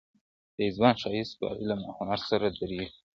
[0.55, 2.97] •د یو ځوان ښایست په علم او هنر سره دېرېږي,